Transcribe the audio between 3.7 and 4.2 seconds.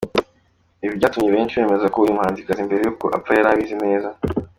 neza.